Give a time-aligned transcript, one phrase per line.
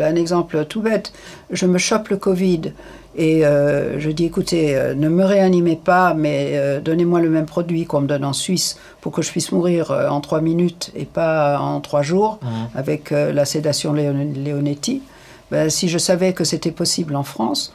[0.00, 1.12] Un exemple tout bête,
[1.50, 2.72] je me chope le Covid
[3.14, 7.44] et euh, je dis écoutez, euh, ne me réanimez pas, mais euh, donnez-moi le même
[7.44, 11.04] produit qu'on me donne en Suisse pour que je puisse mourir en trois minutes et
[11.04, 12.48] pas en trois jours Mhm.
[12.74, 15.02] avec la sédation Léon- Leonetti.
[15.50, 17.74] Ben, si je savais que c'était possible en France,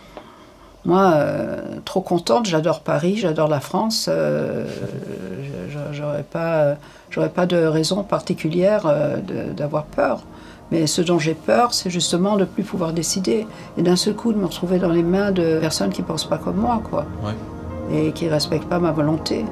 [0.86, 1.20] moi,
[1.86, 4.10] trop contente, j'adore Paris, j'adore la France,
[5.94, 6.78] j'aurais pas,
[7.36, 8.92] pas de raison particulière
[9.56, 10.24] d'avoir peur.
[10.72, 13.48] Mais ce dont j'ai peur, c'est justement de ne plus pouvoir décider
[13.78, 16.28] et d'un seul coup de me retrouver dans les mains de personnes qui ne pensent
[16.28, 17.34] pas comme moi, quoi, Ouais.
[18.08, 19.46] et qui ne respectent pas ma volonté.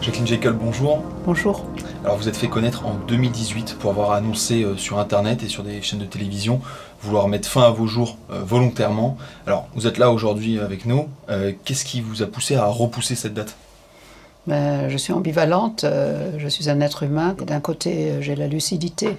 [0.00, 1.02] Jacqueline Jekyll, bonjour.
[1.24, 1.64] Bonjour.
[2.04, 5.62] Alors vous êtes fait connaître en 2018 pour avoir annoncé euh, sur internet et sur
[5.62, 6.60] des chaînes de télévision
[7.00, 9.16] vouloir mettre fin à vos jours euh, volontairement.
[9.46, 11.08] Alors vous êtes là aujourd'hui avec nous.
[11.30, 13.56] Euh, Qu'est-ce qui vous a poussé à repousser cette date?
[14.46, 17.34] Ben, je suis ambivalente, euh, je suis un être humain.
[17.46, 19.16] D'un côté, euh, j'ai la lucidité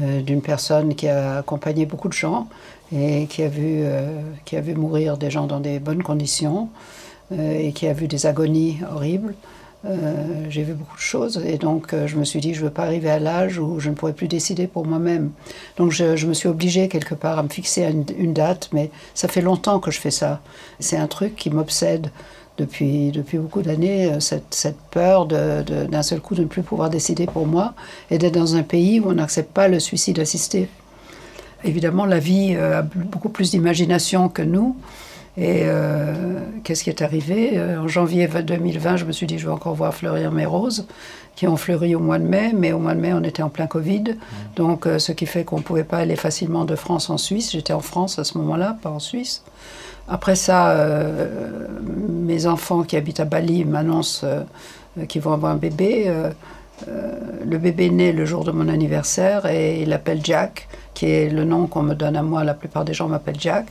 [0.00, 2.46] euh, d'une personne qui a accompagné beaucoup de gens
[2.94, 3.84] et qui a vu,
[4.44, 6.68] qui a vu mourir des gens dans des bonnes conditions
[7.32, 9.34] et qui a vu des agonies horribles.
[10.48, 12.82] J'ai vu beaucoup de choses et donc je me suis dit je ne veux pas
[12.82, 15.30] arriver à l'âge où je ne pourrais plus décider pour moi-même.
[15.76, 17.84] Donc je, me suis obligée quelque part à me fixer
[18.18, 20.40] une date, mais ça fait longtemps que je fais ça.
[20.80, 22.10] C'est un truc qui m'obsède
[22.60, 26.46] depuis, depuis beaucoup d'années, euh, cette, cette peur de- de- d'un seul coup de ne
[26.46, 27.74] plus pouvoir décider pour moi
[28.10, 30.68] et d'être dans un pays où on n'accepte pas le suicide assisté.
[31.64, 34.76] Évidemment, la vie euh, a beaucoup plus d'imagination que nous.
[35.36, 37.58] Et euh, qu'est-ce qui est arrivé?
[37.78, 40.86] En janvier 2020, je me suis dit, je vais encore voir fleurir mes roses,
[41.36, 43.48] qui ont fleuri au mois de mai, mais au mois de mai, on était en
[43.48, 44.04] plein Covid.
[44.56, 47.52] Donc, euh, ce qui fait qu'on ne pouvait pas aller facilement de France en Suisse.
[47.52, 49.42] J'étais en France à ce moment-là, pas en Suisse.
[50.10, 51.28] Après ça, euh,
[52.08, 54.40] mes enfants qui habitent à Bali m'annoncent euh,
[54.98, 56.12] euh, qu'ils vont avoir un bébé.
[57.46, 61.44] Le bébé naît le jour de mon anniversaire et il appelle Jack, qui est le
[61.44, 62.42] nom qu'on me donne à moi.
[62.42, 63.66] La plupart des gens m'appellent Jack.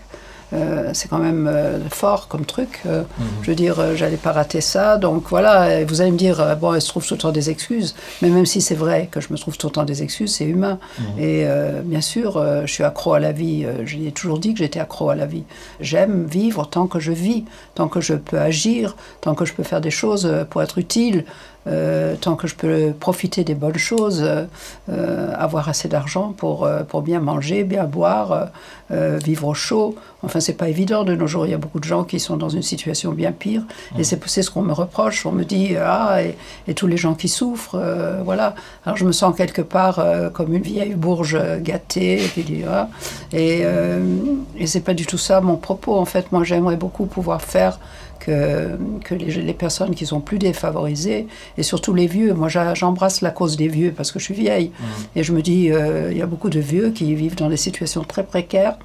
[0.54, 2.82] Euh, c'est quand même euh, fort comme truc.
[2.86, 3.04] Euh,
[3.44, 4.98] Je veux dire, j'allais pas rater ça.
[4.98, 7.50] Donc voilà, et vous allez me dire, bon, elle se trouve tout le temps des
[7.50, 7.96] excuses.
[8.22, 10.46] Mais même si c'est vrai que je me trouve tout le temps des excuses, c'est
[10.46, 10.80] humain.
[11.18, 13.66] Et euh, bien sûr, je suis accro à la vie.
[13.86, 15.44] J'ai toujours dit que j'étais accro à la vie.
[15.80, 17.46] J'aime vivre tant que je vis,
[17.76, 21.26] tant que je peux agir, tant que je peux faire des choses pour être utile.
[21.68, 24.46] Euh, tant que je peux profiter des bonnes choses, euh,
[24.90, 28.48] euh, avoir assez d'argent pour, pour bien manger, bien boire,
[28.92, 29.96] vivre au chaud.
[30.24, 31.46] Enfin, c'est pas évident de nos jours.
[31.46, 33.62] Il y a beaucoup de gens qui sont dans une situation bien pire.
[33.98, 35.26] Et c'est ce qu'on me reproche.
[35.26, 36.20] On me dit, ah,
[36.68, 37.80] et, tous les gens qui souffrent,
[38.24, 38.56] voilà.
[38.86, 40.04] Alors je me sens quelque part
[40.34, 42.22] comme une vieille bourge gâtée.
[42.38, 42.90] Et, ah.
[43.32, 45.96] et c'est pas du tout ça mon propos.
[45.96, 47.80] En fait, moi, j'aimerais beaucoup pouvoir faire
[48.20, 53.22] que, que les, les personnes qui sont plus défavorisées, et surtout les vieux, moi j'embrasse
[53.22, 54.72] la cause des vieux parce que je suis vieille,
[55.16, 57.58] et je me dis, euh, il y a beaucoup de vieux qui vivent dans des
[57.58, 58.78] situations très précaires.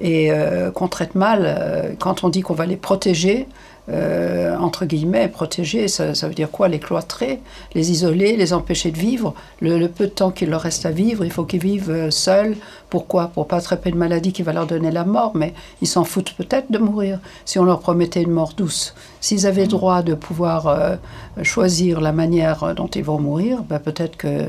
[0.00, 1.40] Et euh, qu'on traite mal.
[1.44, 3.46] Euh, Quand on dit qu'on va les protéger,
[3.88, 6.68] euh, entre guillemets, protéger, ça, veut dire quoi?
[6.68, 7.40] Les cloîtrer,
[7.74, 9.34] les isoler, les empêcher de vivre.
[9.60, 12.56] Le, peu de temps qu'il leur reste à vivre, il faut qu'ils vivent euh, seuls.
[12.90, 13.28] Pourquoi?
[13.28, 16.34] Pour pas attraper une maladie qui va leur donner la mort, mais ils s'en foutent
[16.34, 18.94] peut-être de mourir si on leur promettait une mort douce.
[19.20, 20.96] S'ils avaient le droit de pouvoir euh,
[21.42, 24.46] choisir la manière dont ils vont mourir, ben peut-être que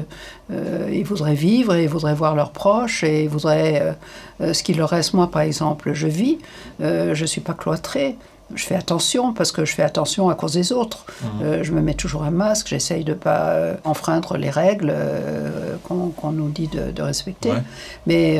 [0.51, 3.95] euh, ils voudraient vivre et ils voudraient voir leurs proches et ils voudraient
[4.39, 5.13] ce qu'il leur reste.
[5.13, 6.37] Moi, par exemple, je vis,
[6.79, 8.17] je suis pas cloîtrée.
[8.55, 11.05] Je fais attention parce que je fais attention à cause des autres.
[11.41, 14.91] Euh, je me mets toujours un masque, j'essaye de ne pas euh, enfreindre les règles
[14.93, 17.51] euh, qu'on nous dit de, de respecter.
[17.51, 17.63] Ouais.
[18.07, 18.39] Mais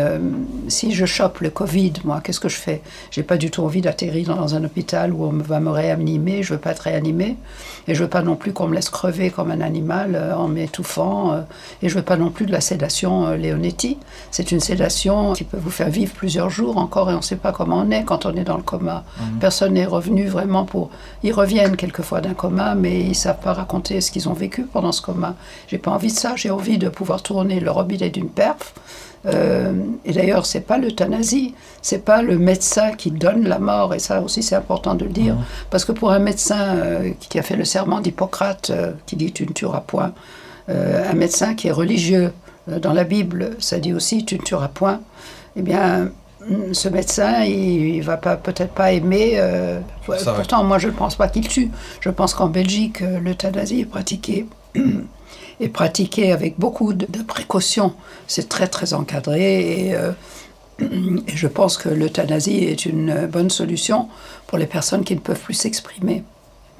[0.68, 2.82] si je chope le Covid, moi, qu'est-ce que je fais?
[3.12, 6.44] J'ai pas du tout envie d'atterrir dans un hôpital où on va me réanimer.
[6.44, 7.38] Je veux pas être réanimée.
[7.88, 11.44] Et je veux pas non plus qu'on me laisse crever comme un animal en m'étouffant.
[11.82, 13.98] et je veux pas non plus de la sédation Leonetti.
[14.32, 17.52] C'est une sédation qui peut vous faire vivre plusieurs jours encore et on sait pas
[17.52, 19.04] comment on est quand on est dans le coma.
[19.40, 20.90] Personne n'est revenu vraiment pour.
[21.24, 24.92] Ils reviennent quelquefois d'un coma, mais ils savent pas raconter ce qu'ils ont vécu pendant
[24.92, 25.36] ce coma.
[25.68, 26.34] J'ai pas envie de ça.
[26.36, 28.74] J'ai envie de pouvoir tourner le robinet d'une perf.
[29.26, 29.74] Euh,
[30.04, 34.22] et d'ailleurs, c'est pas l'euthanasie, c'est pas le médecin qui donne la mort, et ça
[34.22, 35.38] aussi c'est important de le dire,
[35.70, 39.32] parce que pour un médecin euh, qui a fait le serment d'Hippocrate, euh, qui dit
[39.32, 40.14] tu ne tueras point,
[40.70, 42.32] un médecin qui est religieux,
[42.68, 45.02] dans la Bible, ça dit aussi tu ne tueras point,
[45.58, 46.10] eh bien,
[46.74, 49.34] ce médecin, il, il va peut-être pas aimer.
[49.36, 51.72] euh, pourtant, moi, je ne pense pas qu'il tue.
[52.02, 54.46] Je pense qu'en Belgique, euh, l'euthanasie est pratiquée
[55.60, 57.94] est pratiquée avec beaucoup de, de précautions.
[58.28, 60.12] C'est très très encadré et, euh,
[60.80, 64.10] et je pense que l'euthanasie est une bonne solution
[64.48, 66.24] pour les personnes qui ne peuvent plus s'exprimer.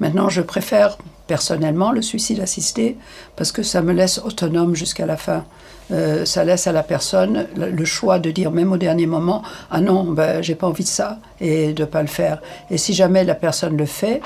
[0.00, 2.96] Maintenant, je préfère personnellement le suicide assisté
[3.36, 5.44] parce que ça me laisse autonome jusqu'à la fin.
[5.90, 9.82] Euh, ça laisse à la personne le choix de dire même au dernier moment ah
[9.82, 12.40] non ben, j'ai pas envie de ça et de pas le faire.
[12.70, 14.22] Et si jamais la personne le fait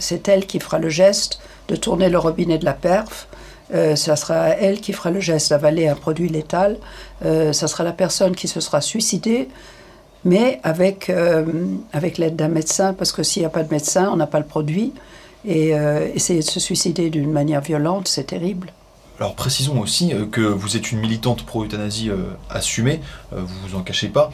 [0.00, 3.28] c'est elle qui fera le geste de tourner le robinet de la perf.
[3.72, 6.76] Euh, ça sera elle qui fera le geste d'avaler un produit létal.
[7.24, 9.48] Euh, ça sera la personne qui se sera suicidée
[10.22, 11.46] mais avec, euh,
[11.94, 14.40] avec l'aide d'un médecin parce que s'il n'y a pas de médecin on n'a pas
[14.40, 14.92] le produit.
[15.46, 15.70] Et
[16.14, 18.74] essayer de se suicider d'une manière violente c'est terrible
[19.20, 22.16] alors précisons aussi euh, que vous êtes une militante pro-euthanasie euh,
[22.48, 23.02] assumée,
[23.34, 24.30] euh, vous vous en cachez pas.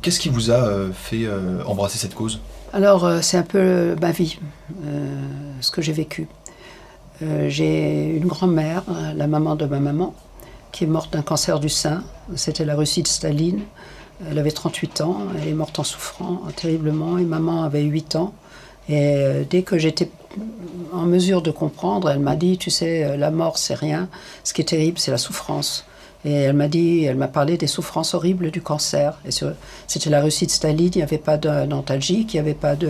[0.00, 1.26] Qu'est-ce qui vous a fait
[1.66, 2.40] embrasser cette cause?
[2.72, 4.38] Alors c'est un peu ma vie,
[5.60, 6.28] ce que j'ai vécu.
[7.20, 8.82] j'ai une grand-mère,
[9.16, 10.14] la maman de ma maman,
[10.70, 12.04] qui est morte d'un cancer du sein.
[12.36, 13.62] C'était la Russie de Staline.
[14.30, 18.34] Elle avait 38 ans, elle est morte en souffrant terriblement et maman avait 8 ans.
[18.88, 20.10] Et dès que j'étais
[20.92, 22.10] en mesure de comprendre.
[22.10, 24.08] Elle m'a dit, tu sais, euh, la mort, c'est rien.
[24.44, 25.84] Ce qui est terrible, c'est la souffrance.
[26.24, 29.18] Et elle m'a dit, elle m'a parlé des souffrances horribles du cancer.
[29.26, 29.30] Et
[29.86, 32.88] c'était la Russie de Staline, il n'y avait pas d'antalgique, il n'y avait pas de,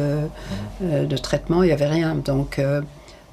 [0.83, 2.15] euh, de, traitement, il n'y avait rien.
[2.15, 2.81] Donc, euh,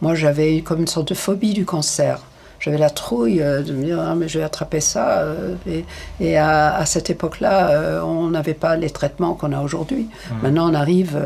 [0.01, 2.21] moi, j'avais comme une sorte de phobie du cancer.
[2.59, 5.23] J'avais la trouille de me dire, ah, mais je vais attraper ça.
[5.67, 5.85] et,
[6.19, 10.07] et à, cette époque-là, on n'avait pas les traitements qu'on a aujourd'hui.
[10.07, 10.33] Mmh.
[10.41, 11.17] Maintenant, on arrive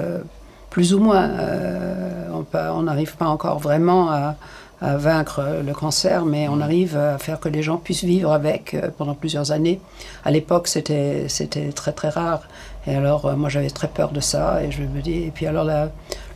[0.69, 1.30] plus ou moins.
[1.30, 4.36] Euh, on n'arrive pas encore vraiment à,
[4.81, 8.88] vaincre le cancer, mais on arrive à faire que les gens puissent vivre avec euh,
[8.98, 9.81] pendant plusieurs années.
[10.24, 11.27] À l'époque, c'était
[11.75, 12.44] très très rare.
[12.88, 14.63] Et alors, euh, moi, j'avais très peur de ça.
[14.63, 15.24] Et je me dis.
[15.24, 15.68] Et puis alors,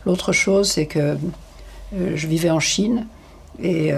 [0.04, 1.16] l'autre chose, c'est que
[1.92, 3.06] je vivais en Chine
[3.62, 3.92] et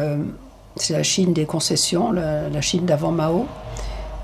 [0.77, 3.47] c'est la Chine des concessions, la Chine d'avant Mao.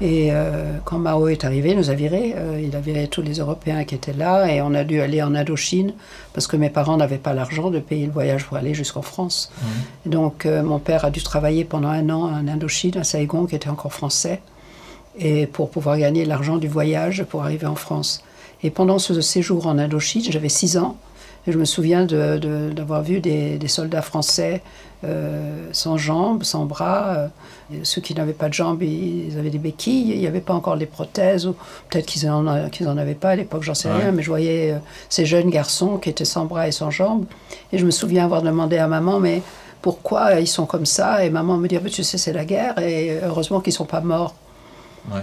[0.03, 2.35] Et euh, quand Mao est arrivé, il nous a virés.
[2.37, 5.23] Euh, il a viré tous les Européens qui étaient là et on a dû aller
[5.23, 5.93] en Indochine
[6.35, 9.53] parce que mes parents n'avaient pas l'argent de payer le voyage pour aller jusqu'en France.
[9.63, 10.11] Mmh.
[10.11, 13.55] Donc euh, mon père a dû travailler pendant un an en Indochine, à Saigon, qui
[13.55, 14.41] était encore français,
[15.17, 18.25] et pour pouvoir gagner l'argent du voyage pour arriver en France.
[18.65, 20.97] Et pendant ce séjour en Indochine, j'avais 6 ans.
[21.47, 24.63] Et je me souviens d'avoir vu des, soldats français
[25.73, 27.31] sans jambes, sans bras.
[27.73, 30.13] Euh, ceux qui n'avaient pas de jambes, ils avaient des béquilles.
[30.13, 31.55] Il n'y avait pas encore les prothèses, ou
[31.89, 32.47] peut-être qu'ils n'en
[32.97, 34.13] avaient pas à l'époque, j'en sais rien.
[34.13, 34.79] Mais je voyais euh,
[35.09, 37.25] ces jeunes garçons qui étaient sans bras et sans jambes.
[37.73, 39.43] Et je me souviens avoir demandé à maman, mais
[39.81, 42.79] pourquoi ils sont comme ça Et maman me dit, ah, tu sais, c'est la guerre,
[42.79, 44.35] et heureusement qu'ils ne sont pas morts.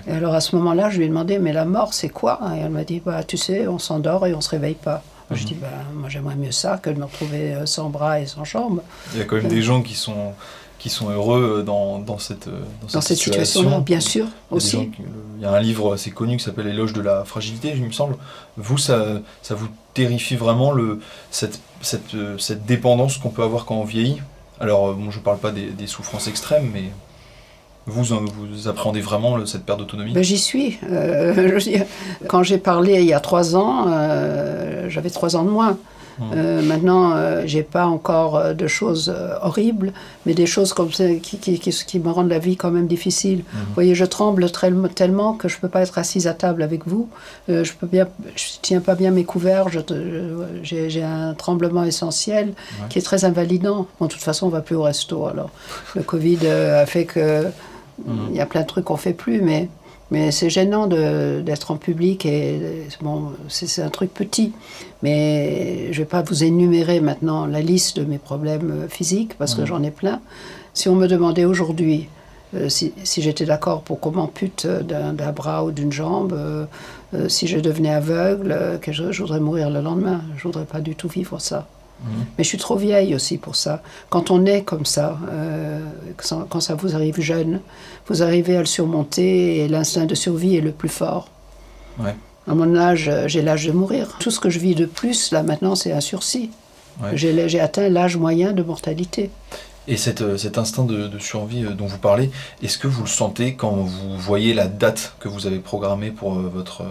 [0.07, 2.39] Et alors à ce moment-là, je lui ai demandé, mais la mort, c'est quoi?
[2.55, 5.01] Et elle m'a dit, bah, tu sais, on s'endort et on ne se réveille pas.
[5.31, 8.25] Je dis, ben, moi j'aimerais mieux ça que de me retrouver euh, sans bras et
[8.25, 8.81] sans jambes.
[9.13, 10.33] Il y a quand même des gens qui sont,
[10.79, 12.61] qui sont heureux dans, dans cette, euh,
[12.91, 14.89] dans, cette, situation-là, bien sûr, il aussi.
[15.37, 17.91] il y a un livre assez connu qui s'appelle Éloge de la fragilité, il me
[17.91, 18.15] semble.
[18.57, 23.65] Vous, ça, ça vous terrifie vraiment le, cette, cette, euh, cette dépendance qu'on peut avoir
[23.65, 24.21] quand on vieillit?
[24.59, 26.85] Alors, bon, je ne parle pas des, des souffrances extrêmes, mais
[27.89, 30.13] vous, vous appréhendez vraiment cette perte d'autonomie?
[30.13, 30.77] Ben, J'y suis.
[30.89, 31.59] Euh,
[32.27, 35.77] quand j'ai parlé il y a trois ans, euh, j'avais trois ans de moins.
[36.33, 39.93] Euh, maintenant, j'ai pas encore de choses horribles,
[40.25, 43.39] mais des choses comme ça qui, qui, qui, me rendent la vie quand même difficile.
[43.39, 43.57] Mmh.
[43.67, 47.09] Vous voyez, je tremble tellement que je peux pas être assise à table avec vous.
[47.47, 49.67] je peux bien, je tiens pas bien mes couverts.
[50.63, 52.53] J'ai un tremblement essentiel
[52.89, 53.87] qui est très invalidant.
[53.99, 55.25] Bon, de toute façon, on va plus au resto.
[55.27, 55.51] Alors,
[55.95, 57.45] le Covid a fait que
[58.31, 59.69] il y a plein de trucs qu'on fait plus, mais,
[60.11, 64.53] mais c'est gênant d'être en public et bon, c'est un truc petit.
[65.01, 69.55] Mais je ne vais pas vous énumérer maintenant la liste de mes problèmes physiques parce
[69.55, 70.19] que j'en ai plein.
[70.73, 72.09] Si on me demandait aujourd'hui
[72.55, 76.65] euh, si, si j'étais d'accord pour qu'on m'ampute d'un bras ou d'une jambe, euh,
[77.13, 80.21] euh, si je devenais aveugle, que je, je, voudrais mourir le lendemain.
[80.35, 81.67] Je voudrais pas du tout vivre ça.
[82.37, 83.81] Mais je suis trop vieille aussi pour ça.
[84.09, 85.81] Quand on est comme ça, euh,
[86.47, 87.59] quand ça vous arrive jeune,
[88.07, 91.27] vous arrivez à le surmonter et l'instinct de survie est le plus fort.
[92.47, 94.17] À mon âge, j'ai l'âge de mourir.
[94.19, 96.49] Tout ce que je vis de plus, là maintenant, c'est un sursis.
[97.13, 99.29] J'ai atteint l'âge moyen de mortalité.
[99.87, 102.29] Et euh, cet instinct de, survie euh, dont vous parlez,
[102.61, 106.33] est-ce que vous le sentez quand vous voyez la date que vous avez programmée pour
[106.33, 106.83] votre,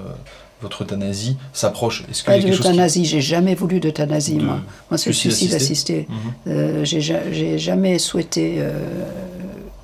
[0.60, 2.04] votre euthanasie s'approche?
[2.10, 4.60] Est-ce Pas d'euthanasie, j'ai jamais voulu d'euthanasie, moi.
[4.90, 6.06] Moi, c'est le suicide assisté.
[6.08, 6.16] Mhm.
[6.48, 8.72] Euh, j'ai jamais souhaité euh,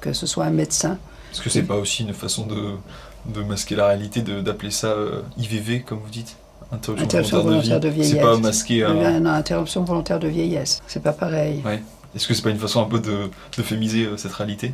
[0.00, 0.98] que ce soit un médecin.
[1.32, 2.72] Est-ce que c'est pas aussi une façon de,
[3.26, 6.36] de masquer la réalité, d'appeler ça euh, IVV, comme vous dites
[6.72, 8.10] Interruption, volontaire, de, vieillesse.
[8.14, 9.20] C'est pas masquer un...
[9.20, 10.82] Non, interruption volontaire de vieillesse.
[10.88, 11.62] C'est pas pareil.
[11.64, 11.80] Ouais.
[12.16, 14.72] Est-ce que c'est pas une façon un peu de, d'euphémiser cette réalité?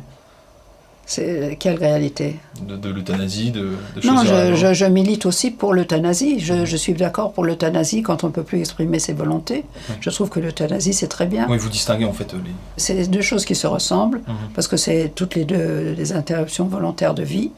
[1.05, 2.39] C'est quelle réalité?
[2.65, 6.39] De, de l'euthanasie, de, de Non, je, je- je milite aussi pour l'euthanasie.
[6.39, 9.65] Je, je suis d'accord pour l'euthanasie quand on ne peut plus exprimer ses volontés.
[9.99, 11.47] Je trouve que l'euthanasie, c'est très bien.
[11.49, 12.51] Oui, vous distinguez en fait euh, les.
[12.77, 14.35] C'est deux choses qui se ressemblent, Mhm.
[14.55, 17.51] parce que c'est toutes les deux des interruptions volontaires de vie.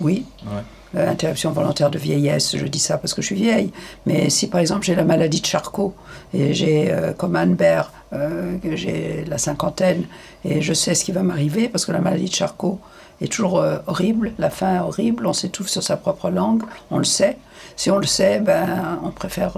[0.00, 0.24] Oui.
[0.44, 0.62] Ouais.
[0.96, 3.72] Euh, interruption volontaire de vieillesse, je dis ça parce que je suis vieille.
[4.06, 5.94] Mais si par exemple j'ai la maladie de Charcot
[6.32, 10.04] et j'ai, euh, comme Anne Bert, euh, j'ai la cinquantaine
[10.44, 12.78] et je sais ce qui va m'arriver parce que la maladie de Charcot
[13.20, 17.04] est toujours horrible, la fin est horrible, on s'étouffe sur sa propre langue, on le
[17.04, 17.38] sait.
[17.76, 19.56] Si on le sait, ben, on préfère,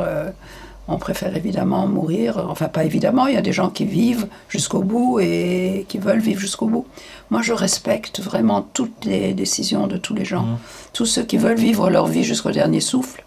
[0.89, 2.47] on préfère évidemment mourir.
[2.49, 6.21] Enfin, pas évidemment, il y a des gens qui vivent jusqu'au bout et qui veulent
[6.21, 6.87] vivre jusqu'au bout.
[7.31, 10.43] Moi, je respecte vraiment toutes les décisions de tous les gens.
[10.43, 10.59] Mhm.
[10.93, 13.25] Tous ceux qui veulent vivre leur vie jusqu'au dernier souffle,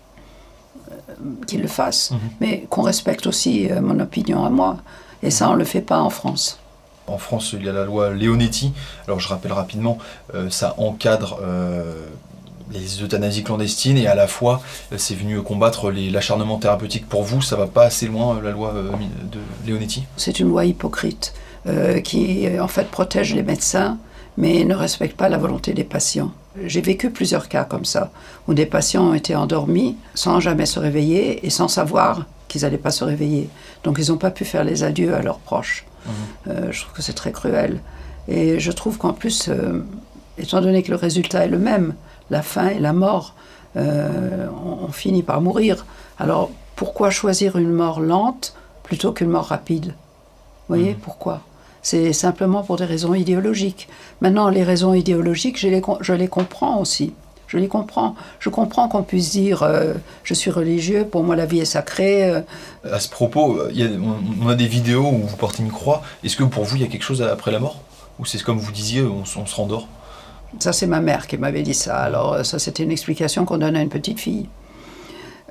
[0.92, 1.14] euh,
[1.48, 2.12] qu'ils le fassent.
[2.12, 2.20] Mhm.
[2.40, 4.78] Mais qu'on respecte aussi euh, mon opinion à moi.
[5.22, 6.60] Et ça, on ne le fait pas en France.
[7.08, 8.72] En France, il y a la loi Leonetti.
[9.08, 9.98] Alors, je rappelle rapidement,
[10.36, 12.06] euh, ça encadre euh,
[12.72, 14.62] les euthanasies clandestines et à la fois,
[14.92, 17.08] euh, c'est venu combattre l'acharnement thérapeutique.
[17.08, 18.92] Pour vous, ça va pas assez loin, euh, la loi euh,
[19.32, 20.04] de Leonetti?
[20.18, 21.34] C'est une loi hypocrite
[21.68, 23.98] euh, qui, en fait, protège les médecins,
[24.38, 26.32] mais ne respecte pas la volonté des patients.
[26.66, 28.12] J'ai vécu plusieurs cas comme ça,
[28.48, 32.78] où des patients ont été endormis sans jamais se réveiller et sans savoir qu'ils n'allaient
[32.78, 33.50] pas se réveiller.
[33.84, 35.86] Donc ils n'ont pas pu faire les adieux à leurs proches.
[36.48, 37.82] Euh, je trouve que c'est très cruel.
[38.28, 39.86] Et je trouve qu'en plus, euh,
[40.38, 41.94] étant donné que le résultat est le même,
[42.30, 43.34] la faim et la mort,
[43.78, 45.86] euh, on, on finit par mourir.
[46.20, 49.88] Alors pourquoi choisir une mort lente plutôt qu'une mort rapide?
[50.68, 51.42] Vous voyez, pourquoi?
[51.82, 53.88] C'est simplement pour des raisons idéologiques.
[54.22, 57.14] Maintenant, les raisons idéologiques, je les, com- je les comprends aussi.
[57.48, 58.16] Je les comprends.
[58.40, 59.94] Je comprends qu'on puisse dire euh,
[60.24, 62.30] je suis religieux, pour moi la vie est sacrée.
[62.32, 62.42] euh,
[62.92, 65.72] À ce propos, il y a- on, on a des vidéos où vous portez une
[65.72, 66.04] croix.
[66.24, 67.78] Est-ce que pour vous, il y a quelque chose après la mort?
[68.20, 69.88] Ou c'est comme vous disiez, on se rendort?
[70.58, 71.98] Ça, c'est ma mère qui m'avait dit ça.
[71.98, 74.48] Alors, euh, ça, c'était une explication qu'on donne à une petite fille.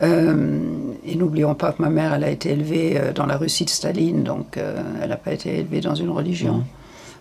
[0.02, 0.68] Euh,
[1.04, 3.70] et n'oublions pas que ma mère, elle a été élevée euh, dans la Russie de
[3.70, 6.54] Staline, donc euh, elle n'a pas été élevée dans une religion.
[6.58, 6.64] Mhm.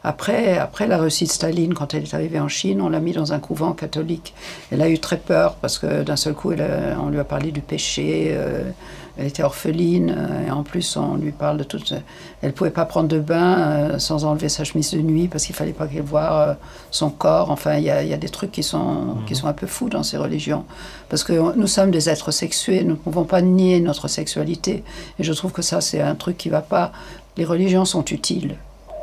[0.04, 3.14] Après, après la Russie de Staline, quand elle est arrivée en Chine, on l'a mis
[3.14, 4.34] dans un couvent catholique.
[4.72, 7.24] Elle a eu très peur parce que d'un seul coup, elle a- on lui a
[7.24, 8.28] parlé du péché.
[8.32, 8.62] euh,
[9.18, 11.80] elle était orpheline euh, et en plus, on lui parle de tout.
[12.42, 15.56] Elle pouvait pas prendre de bain euh, sans enlever sa chemise de nuit parce qu'il
[15.56, 16.54] fallait pas qu'elle voie euh,
[16.92, 17.50] son corps.
[17.50, 19.68] Enfin, il y a, il y a des trucs qui sont, qui sont un peu
[19.68, 20.66] fous dans ces religions.
[21.10, 24.84] Parce que nous sommes des êtres sexués, nous ne pouvons pas nier notre sexualité.
[25.20, 26.92] Et je trouve que ça, c'est un truc qui va pas.
[27.38, 28.58] Les religions sont utiles.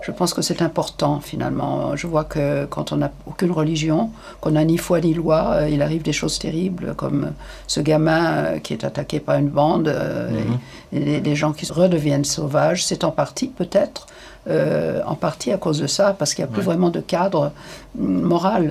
[0.06, 1.96] Je pense que c'est important finalement.
[1.96, 5.68] Je vois que quand on n'a aucune religion, qu'on n'a ni foi ni loi, euh,
[5.74, 7.32] il arrive des choses terribles comme
[7.66, 10.58] ce gamin euh, qui est attaqué par une bande euh, Mhm.
[10.92, 12.84] et, et les, les gens qui redeviennent sauvages.
[12.84, 14.06] C'est en partie peut-être,
[14.48, 17.52] euh, en partie à cause de ça, parce qu'il n'y a plus vraiment de cadre
[17.98, 18.64] moral.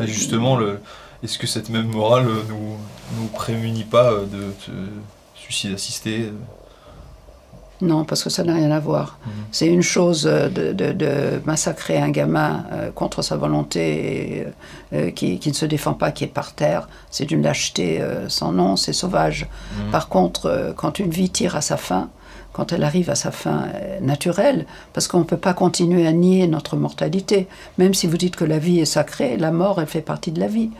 [0.00, 0.80] Mais justement, le,
[1.22, 2.76] est-ce que cette même morale nous,
[3.20, 4.88] nous prémunit pas de, de
[5.36, 6.32] suicide assisté
[7.80, 9.18] Non, parce que ça n'a rien à voir.
[9.24, 9.32] Mhm.
[9.52, 14.46] C'est une chose euh, de, de- de massacrer un gamin euh, contre sa volonté et,
[14.94, 16.88] euh, qui, qui ne se défend pas, qui est par terre.
[17.10, 19.46] C'est d'une lâcheté euh, sans nom, c'est sauvage.
[19.84, 19.90] Mhm.
[19.92, 22.08] Par contre, quand une vie tire à sa fin,
[22.58, 26.12] quand elle arrive à sa fin euh, naturelle, parce qu'on ne peut pas continuer à
[26.12, 27.46] nier notre mortalité.
[27.78, 30.40] Même si vous dites que la vie est sacrée, la mort, elle fait partie de
[30.40, 30.70] la vie.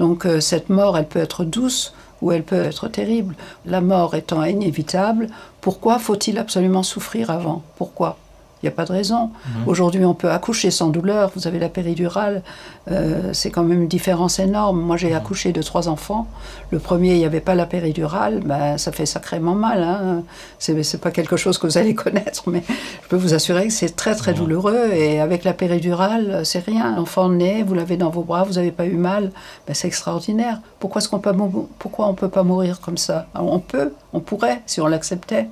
[0.00, 3.36] Donc euh, cette mort, elle peut être douce ou elle peut être terrible.
[3.66, 5.28] La mort étant inévitable,
[5.60, 7.62] pourquoi faut-il absolument souffrir avant?
[7.76, 8.18] Pourquoi?
[8.62, 9.30] Il n'y a pas de raison.
[9.66, 11.30] Aujourd'hui, on peut accoucher sans douleur.
[11.36, 12.42] Vous avez la péridurale.
[12.90, 14.80] Euh, c'est quand même une différence énorme.
[14.80, 16.26] Moi, j'ai accouché de trois enfants.
[16.70, 18.40] Le premier, il n'y avait pas la péridurale.
[18.44, 19.82] Ben, ça fait sacrément mal.
[19.84, 20.22] Hein.
[20.58, 22.62] C'est, pas quelque chose que vous allez connaître, mais
[23.04, 24.90] je peux vous assurer que c'est très, très douloureux.
[24.92, 26.96] Et avec la péridurale, c'est rien.
[26.96, 29.30] L'enfant naît, vous l'avez dans vos bras, vous n'avez pas eu mal.
[29.68, 30.60] Ben, c'est extraordinaire.
[30.80, 33.26] Pourquoi est-ce qu'on peut, mou- pourquoi on peut pas mourir comme ça?
[33.34, 35.48] Alors, On peut, on pourrait, si on l'acceptait.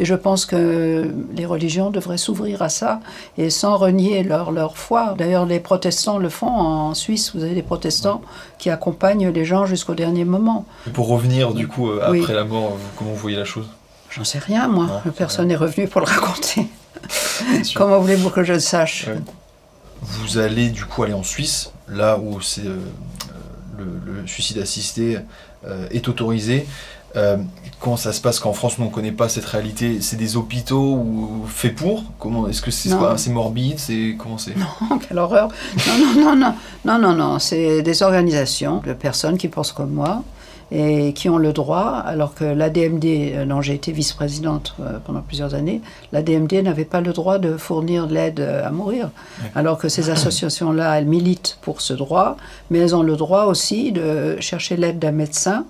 [0.00, 3.00] Et je pense que les religions devraient s'ouvrir à ça
[3.38, 5.14] et sans renier leur, leur foi.
[5.18, 6.48] D'ailleurs, les protestants le font.
[6.48, 8.22] En Suisse, vous avez des protestants
[8.58, 10.64] qui accompagnent les gens jusqu'au dernier moment.
[10.86, 12.22] Et Pour revenir, du coup, euh, Oui.
[12.22, 13.66] après la mort, comment vous voyez la chose?
[14.08, 14.86] J'en sais rien, moi.
[15.04, 16.66] Non, Personne n'est revenu pour le raconter.
[17.74, 19.06] Comment voulez-vous que je le sache?
[19.06, 19.20] Ouais.
[20.02, 22.78] Vous allez du coup aller en Suisse, là où c'est euh,
[23.78, 23.84] le,
[24.22, 25.18] le suicide assisté
[25.66, 26.66] euh, est autorisé.
[27.16, 27.36] Euh,
[27.80, 30.00] comment ça se passe qu'en France nous on connaît pas cette réalité?
[30.00, 32.04] C'est des hôpitaux ou fait pour?
[32.18, 33.16] Comment est-ce que c'est Non.
[33.16, 33.78] C'est morbide?
[33.78, 34.54] C'est comment c'est?
[34.90, 35.48] Oh, quelle horreur.
[35.88, 37.38] Non, non, non, non, non, non, non.
[37.38, 40.22] C'est des organisations de personnes qui pensent comme moi
[40.72, 45.20] et qui ont le droit, alors que l'ADMD, euh, dont j'ai été vice-présidente euh, pendant
[45.20, 45.80] plusieurs années,
[46.12, 49.10] l'ADMD n'avait pas le droit de fournir de l'aide à mourir,
[49.56, 52.36] alors que ces associations-là, elles militent pour ce droit,
[52.70, 55.64] mais elles ont le droit aussi de chercher l'aide d'un médecin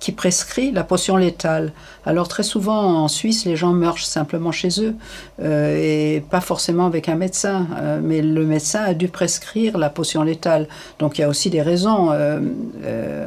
[0.00, 1.72] qui prescrit la potion létale.
[2.06, 4.94] Alors très souvent en Suisse, les gens meurent simplement chez eux
[5.42, 9.90] euh, et pas forcément avec un médecin, euh, mais le médecin a dû prescrire la
[9.90, 10.68] potion létale.
[11.00, 12.10] Donc il y a aussi des raisons.
[12.12, 12.40] Euh,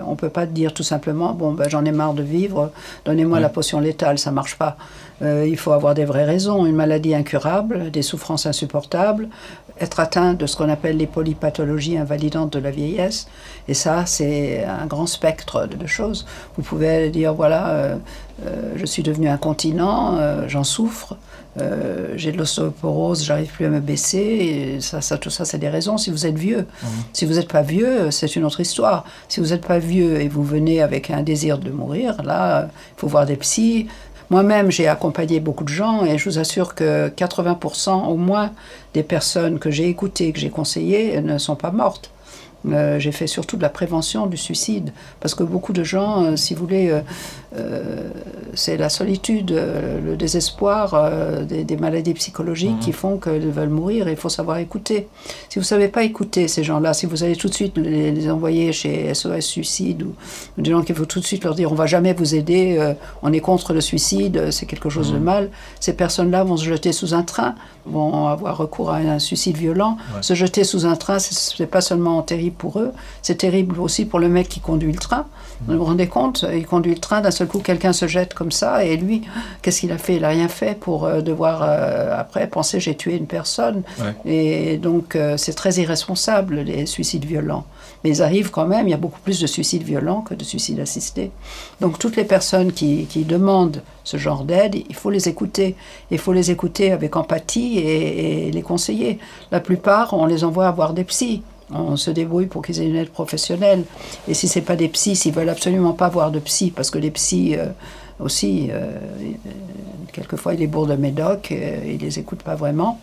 [0.07, 2.71] on peut pas dire tout simplement bon ben, j'en ai marre de vivre,
[3.05, 4.77] donnez-moi la potion létale, ça marche pas.
[5.21, 9.29] il faut avoir des vraies raisons, une maladie incurable, des souffrances insupportables,
[9.81, 13.27] être atteint de ce qu'on appelle les polypathologies invalidantes de la vieillesse.
[13.67, 16.25] Et ça, c'est un grand spectre de, choses.
[16.55, 17.95] Vous pouvez dire, voilà, euh,
[18.45, 21.17] euh, je suis devenu incontinent, euh, j'en souffre,
[22.15, 24.19] j'ai de l'ostéoporose, j'arrive plus à me baisser.
[24.19, 26.61] Et ça, ça, tout ça, c'est des raisons si vous êtes vieux.
[26.61, 26.87] Mmh.
[27.11, 29.03] Si vous n'êtes pas vieux, c'est une autre histoire.
[29.27, 32.99] Si vous n'êtes pas vieux et vous venez avec un désir de mourir, là, il
[32.99, 33.87] faut voir des psys.
[34.31, 38.51] Moi-même, j'ai accompagné beaucoup de gens et je vous assure que 80% au moins
[38.93, 42.11] des personnes que j'ai écoutées, que j'ai conseillées, ne sont pas mortes.
[42.69, 46.35] Euh, j'ai fait surtout de la prévention du suicide, parce que beaucoup de gens, euh,
[46.35, 47.01] si vous voulez,
[47.57, 48.09] euh,
[48.53, 51.11] c'est la solitude, le désespoir
[51.43, 52.95] des, maladies psychologiques qui mhm.
[52.95, 55.07] font qu'ils veulent mourir et il faut savoir écouter.
[55.49, 58.29] Si vous ne savez pas écouter ces gens-là, si vous allez tout de suite les,
[58.29, 60.13] envoyer chez SOS Suicide ou,
[60.61, 63.33] des gens qu'il faut tout de suite leur dire on va jamais vous aider, on
[63.33, 65.23] est contre le suicide, c'est quelque chose de mhm.
[65.23, 65.49] mal,
[65.79, 69.97] ces personnes-là vont se jeter sous un train, vont avoir recours à un suicide violent.
[70.21, 72.91] Se jeter sous un train, ce n'est pas seulement terrible pour eux,
[73.21, 75.25] c'est terrible aussi pour le mec qui conduit le train.
[75.67, 78.51] Vous vous rendez compte Il conduit le train, d'un seul coup, quelqu'un se jette comme
[78.51, 79.21] ça, et lui,
[79.61, 80.15] qu'est-ce qu'il a fait?
[80.15, 83.83] Il n'a rien fait pour euh, devoir, euh, après, penser j'ai tué une personne.
[84.25, 87.65] Et donc, euh, c'est très irresponsable, les suicides violents.
[88.03, 90.43] Mais ils arrivent quand même, il y a beaucoup plus de suicides violents que de
[90.43, 91.31] suicides assistés.
[91.79, 95.75] Donc, toutes les personnes qui, demandent ce genre d'aide, il faut les écouter.
[96.09, 99.19] Il faut les écouter avec empathie et, et les conseiller.
[99.51, 101.43] La plupart, on les envoie à voir des psys
[101.73, 103.83] on se débrouille pour qu'ils aient une aide professionnelle.
[104.27, 106.89] Et si ce n'est pas des psys, s'ils veulent absolument pas voir de psy, parce
[106.89, 107.67] que les psys euh,
[108.19, 108.91] aussi, euh,
[110.11, 112.99] quelquefois, ils les bourrent de médoc, et, ils les écoutent pas vraiment.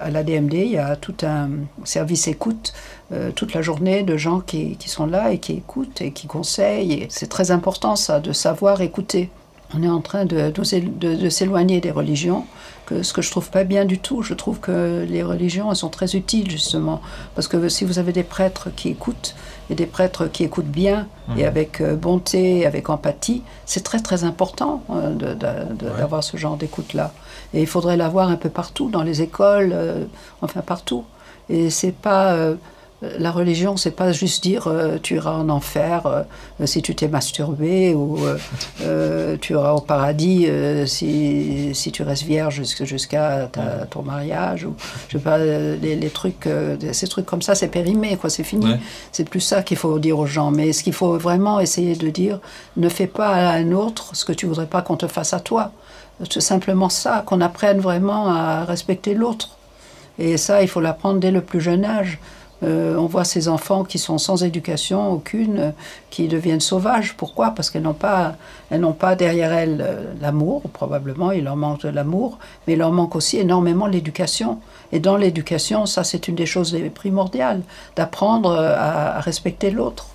[0.00, 1.50] À l'ADMD, il y a tout un
[1.84, 2.72] service écoute
[3.12, 7.06] euh, toute la journée de gens qui, sont là et qui écoutent et qui conseillent.
[7.10, 9.30] C'est très important ça, de savoir écouter.
[9.74, 12.44] On est en train de, de s'éloigner des religions
[13.02, 14.22] ce que je trouve pas bien du tout.
[14.22, 17.00] Je trouve que les religions elles sont très utiles justement
[17.34, 19.34] parce que si vous avez des prêtres qui écoutent
[19.70, 21.38] et des prêtres qui écoutent bien mmh.
[21.38, 25.34] et avec euh, bonté, avec empathie, c'est très très important euh,
[25.74, 27.12] d'avoir ce genre d'écoute là.
[27.54, 30.04] Et il faudrait l'avoir un peu partout dans les écoles, euh,
[30.42, 31.04] enfin partout.
[31.48, 32.36] Et c'est pas
[33.18, 36.22] la religion, c'est pas juste dire euh, tu iras en enfer euh,
[36.66, 38.16] si tu t'es masturbé ou
[38.80, 40.48] euh, tu iras au paradis
[40.86, 43.48] si, si, tu restes vierge jusqu'à
[43.90, 44.74] ton mariage ou
[45.08, 46.48] je sais pas les, trucs
[46.92, 48.76] ces trucs comme ça c'est périmé quoi c'est fini.
[49.10, 50.50] C'est plus ça qu'il faut dire aux gens.
[50.50, 52.38] Mais ce qu'il faut vraiment essayer de dire
[52.76, 55.40] ne fais pas à un autre ce que tu voudrais pas qu'on te fasse à
[55.40, 55.72] toi.
[56.30, 59.56] C'est simplement ça qu'on apprenne vraiment à respecter l'autre.
[60.18, 62.18] Et ça il faut l'apprendre dès le plus jeune âge
[62.62, 65.72] euh, on voit ces enfants qui sont sans éducation aucune,
[66.10, 67.14] qui deviennent sauvages.
[67.16, 67.50] Pourquoi?
[67.50, 68.36] Parce qu'elles n'ont pas,
[68.70, 72.78] elles n'ont pas derrière elles euh, l'amour, probablement, il leur manque de l'amour, mais il
[72.78, 74.60] leur manque aussi énormément l'éducation.
[74.92, 77.62] Et dans l'éducation, ça c'est une des choses primordiales,
[77.96, 80.06] d'apprendre euh, à respecter l'autre.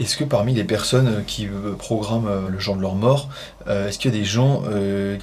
[0.00, 1.46] Est-ce que parmi les personnes qui
[1.78, 3.28] programment le jour de leur mort,
[3.68, 4.62] est-ce qu'il y a des gens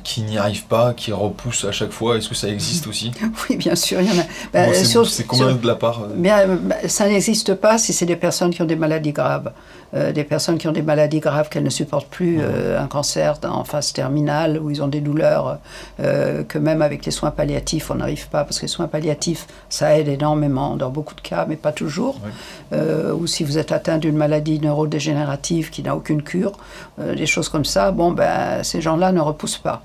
[0.03, 2.17] qui n'y arrivent pas, qui repoussent à chaque fois?
[2.17, 3.11] Est-ce que ça existe aussi?
[3.49, 4.25] Oui, bien sûr, il y en a.
[4.53, 8.51] Bah, c'est combien de la part Bien, bah, Ça n'existe pas si c'est des personnes
[8.51, 9.51] qui ont des maladies graves.
[9.93, 13.37] Euh, des personnes qui ont des maladies graves qu'elles ne supportent plus, euh, un cancer
[13.43, 15.59] en phase terminale, où ils ont des douleurs
[15.99, 19.47] euh, que même avec les soins palliatifs, on n'arrive pas, parce que les soins palliatifs,
[19.69, 22.19] ça aide énormément dans beaucoup de cas, mais pas toujours.
[22.71, 26.53] ou si vous êtes atteint d'une maladie neurodégénérative qui n'a aucune cure,
[26.97, 28.30] des choses comme ça, bon, ben,
[28.63, 29.81] ces gens-là ne repoussent pas.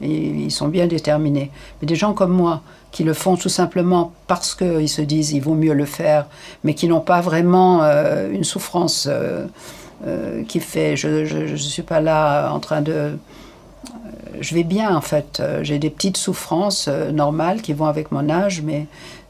[0.00, 1.50] ils sont bien déterminés.
[1.80, 5.40] Mais des gens comme moi, qui le font tout simplement parce qu'ils se disent il
[5.40, 6.26] vaut mieux le faire,
[6.64, 9.46] mais qui n'ont pas vraiment euh, une souffrance euh,
[10.06, 13.18] euh, qui fait je ne suis pas là en train de...
[14.40, 18.62] je vais bien en fait, j'ai des petites souffrances normales qui vont avec mon âge,
[18.62, 18.86] mais,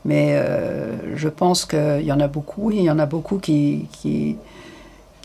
[0.07, 3.87] je pense qu'il y en a beaucoup, il y en a beaucoup qui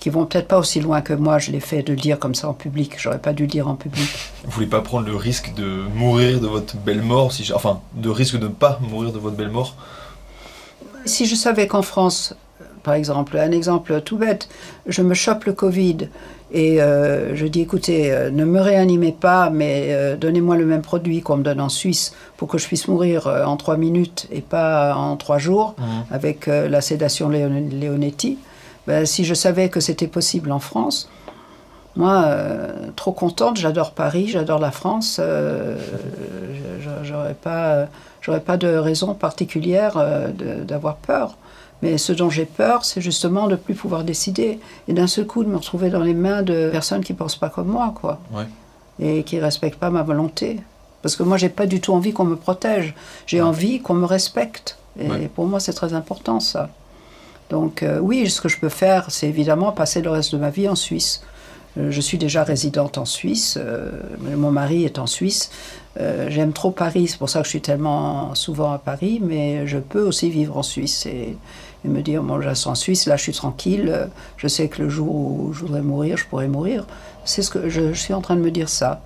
[0.04, 2.36] qui vont peut-être pas aussi loin que moi, je l'ai fait de le dire comme
[2.36, 2.96] ça en public.
[2.98, 4.10] J'aurais pas dû le dire en public.
[4.44, 8.10] Vous voulez pas prendre le risque de mourir de votre belle mort, si enfin, de
[8.10, 9.78] risque de ne pas mourir de votre belle mort?
[11.06, 12.36] Si je savais qu'en France,
[12.84, 13.38] par exemple.
[13.38, 14.50] Un exemple tout bête,
[14.88, 16.10] je me chope le Covid
[16.52, 20.82] et euh, je dis écoutez, euh, ne me réanimez pas, mais euh, donnez-moi le même
[20.82, 24.42] produit qu'on me donne en Suisse pour que je puisse mourir en trois minutes et
[24.42, 25.86] pas en trois jours Mhm.
[26.12, 28.38] avec la sédation Léon- Leonetti.
[28.88, 31.10] Ben, si je savais que c'était possible en France,
[31.96, 35.78] moi, euh, trop contente, j'adore Paris, j'adore la France, euh,
[37.04, 37.86] j'aurais pas,
[38.22, 40.28] j'aurais pas de raison particulière euh,
[40.63, 41.38] d'avoir peur.
[41.82, 45.43] Mais ce dont j'ai peur, c'est justement de plus pouvoir décider et d'un seul coup
[45.43, 48.46] de me retrouver dans les mains de personnes qui pensent pas comme moi, quoi, Ouais.
[49.00, 50.62] et qui respectent pas ma volonté.
[51.02, 52.96] Parce que moi, j'ai pas du tout envie qu'on me protège.
[53.28, 53.48] J'ai Ouais.
[53.48, 54.78] envie qu'on me respecte.
[54.98, 55.28] Et Ouais.
[55.34, 56.69] pour moi, c'est très important ça.
[57.50, 60.50] Donc euh, oui, ce que je peux faire, c'est évidemment passer le reste de ma
[60.50, 61.24] vie en Suisse.
[61.78, 63.92] Euh, je suis déjà résidente en Suisse, euh,
[64.36, 65.52] mon mari est en Suisse.
[66.30, 69.78] J'aime trop Paris, c'est pour ça que je suis tellement souvent à Paris, mais je
[69.78, 71.38] peux aussi vivre en Suisse et,
[71.86, 74.90] me dire, bon, je suis en Suisse, là je suis tranquille, je sais que le
[74.90, 76.88] jour où je voudrais mourir, je pourrais mourir.
[77.26, 79.02] C'est ce que je, je suis en train de me dire ça,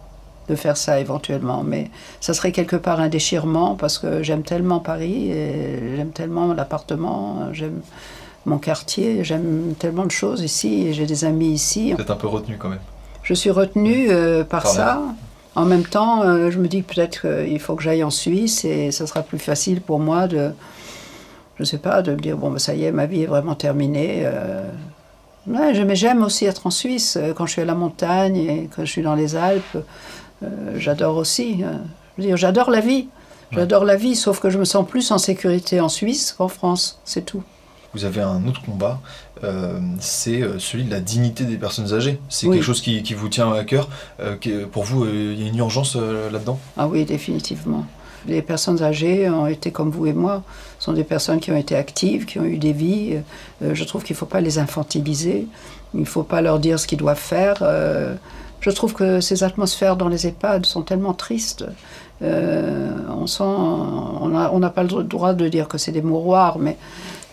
[0.47, 4.79] de faire ça éventuellement, mais ça serait quelque part un déchirement parce que j'aime tellement
[4.79, 7.81] Paris et j'aime tellement l'appartement, j'aime
[8.47, 11.93] mon quartier, j'aime tellement de choses ici et j'ai des amis ici.
[11.93, 12.79] Vous êtes un peu retenu quand même.
[13.23, 15.01] Je suis retenue euh, par, ça.
[15.55, 18.63] En même temps, euh, je me dis que peut-être qu'il faut que j'aille en Suisse
[18.63, 20.51] et ça sera plus facile pour moi de,
[21.59, 23.55] je sais pas, de me dire bon, ben, ça y est, ma vie est vraiment
[23.55, 24.21] terminée.
[24.23, 24.63] euh.
[25.47, 28.69] Ouais, mais j'aime aussi être en Suisse euh, quand je suis à la montagne et
[28.75, 29.77] quand je suis dans les Alpes.
[30.43, 31.63] euh, j'adore aussi.
[31.63, 31.71] euh.
[32.17, 33.07] Je veux dire, j'adore la vie.
[33.51, 36.99] J'adore la vie, sauf que je me sens plus en sécurité en Suisse qu'en France,
[37.05, 37.43] c'est tout.
[37.97, 38.99] Vous avez un autre combat,
[39.43, 42.19] euh, c'est euh, celui de la dignité des personnes âgées.
[42.29, 42.57] C'est Oui.
[42.57, 43.89] quelque chose qui, qui vous tient à cœur.
[44.19, 46.59] Euh, qui- pour vous, il y a une urgence là-dedans?
[46.77, 47.85] Ah oui, définitivement.
[48.27, 50.43] Les personnes âgées ont été comme vous et moi,
[50.77, 53.15] sont des personnes qui ont été actives, qui ont eu des vies.
[53.61, 55.47] Je trouve qu'il ne faut pas les infantiliser,
[55.95, 57.55] il ne faut pas leur dire ce qu'ils doivent faire.
[58.59, 61.65] Je trouve que ces atmosphères dans les EHPAD sont tellement tristes.
[62.23, 62.91] Euh,
[63.39, 66.75] on n'a pas le droit de dire que c'est des mouroirs, mais,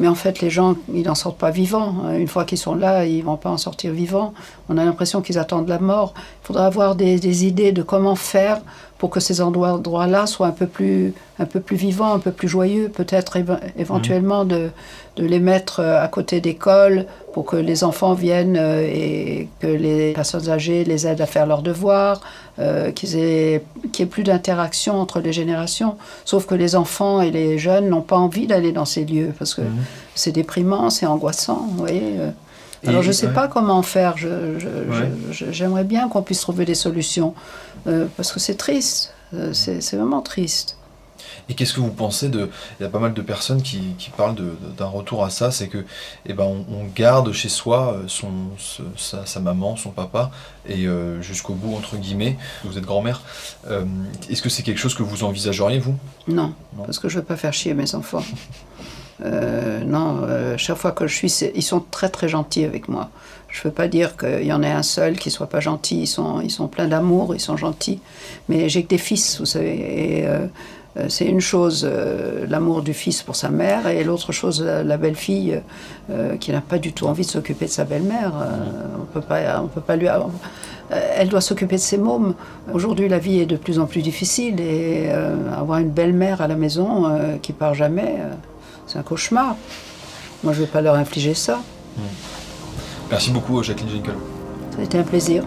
[0.01, 2.11] mais en fait, les gens, ils n'en sortent pas vivants.
[2.11, 4.35] Une fois qu'ils sont là, ils ne vont pas en sortir vivants.
[4.69, 6.15] On a l'impression qu'ils attendent la mort.
[6.17, 8.61] Il faudra avoir des idées de comment faire
[9.05, 12.31] pour que ces endroits- endroits-là soient un peu plus, un peu plus vivants, un peu
[12.31, 12.89] plus joyeux.
[12.89, 14.71] Peut-être éve- éventuellement de,
[15.17, 19.67] de les mettre euh, à côté d'écoles pour que les enfants viennent euh, et que
[19.67, 22.23] les personnes âgées les aident à faire leurs devoirs,
[22.59, 23.63] euh, qu'il y ait
[24.09, 25.97] plus d'interaction entre les générations.
[26.25, 29.53] Sauf que les enfants et les jeunes n'ont pas envie d'aller dans ces lieux parce
[29.53, 29.85] que Mhm.
[30.15, 32.05] c'est déprimant, c'est angoissant, vous voyez.
[32.85, 33.33] Et- Alors je ne sais ouais.
[33.33, 34.17] pas comment faire.
[34.17, 35.11] Je- je- Ouais.
[35.31, 37.35] je- je- J'aimerais bien qu'on puisse trouver des solutions
[37.87, 39.13] euh, parce que c'est triste.
[39.35, 40.77] Euh, c'est vraiment triste.
[41.49, 42.49] Et qu'est-ce que vous pensez de...
[42.79, 44.35] Il y a pas mal de personnes qui, qui parlent
[44.79, 45.85] d'un retour à ça, c'est que
[46.25, 50.31] eh ben, on, on garde chez soi euh, son, ce- sa, sa maman, son papa,
[50.67, 53.21] et euh, jusqu'au bout, entre guillemets, vous êtes grand-mère.
[53.69, 53.85] Euh,
[54.31, 55.97] Est-ce que c'est quelque chose que vous envisageriez, vous?
[56.29, 56.85] Non, Non.
[56.85, 58.25] parce que je veux pas faire chier mes enfants.
[59.25, 63.11] Euh, non, euh, chaque fois que je suis, ils sont très très gentils avec moi.
[63.49, 66.01] Je ne veux pas dire qu'il y en ait un seul qui soit pas gentil.
[66.03, 68.01] Ils sont, ils sont pleins d'amour, ils sont gentils.
[68.49, 69.75] Mais j'ai que des fils, vous savez.
[70.21, 70.47] Et euh,
[71.09, 71.89] c'est une chose,
[72.49, 75.61] l'amour du fils pour sa mère, et l'autre chose, la, la belle-fille
[76.39, 78.33] qui n'a pas du tout envie de s'occuper de sa belle-mère.
[78.41, 80.07] Euh, on peut pas, on peut pas lui.
[80.07, 80.31] avoir-
[80.91, 82.35] Elle doit s'occuper de ses mômes.
[82.73, 86.47] Aujourd'hui, la vie est de plus en plus difficile et euh, avoir une belle-mère à
[86.47, 88.33] la maison euh, qui part jamais, euh,
[88.95, 89.57] c'est un cauchemar.
[90.45, 91.59] Moi, je ne vais pas leur infliger ça.
[93.11, 94.15] Merci beaucoup, Jacqueline Jenicol.
[94.73, 95.45] Ça a été un plaisir.